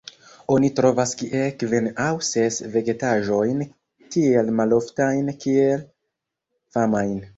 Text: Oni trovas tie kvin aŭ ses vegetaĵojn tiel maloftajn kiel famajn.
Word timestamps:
Oni 0.53 0.69
trovas 0.77 1.11
tie 1.17 1.41
kvin 1.63 1.89
aŭ 2.05 2.15
ses 2.29 2.57
vegetaĵojn 2.77 3.61
tiel 4.15 4.53
maloftajn 4.61 5.31
kiel 5.45 5.85
famajn. 6.79 7.15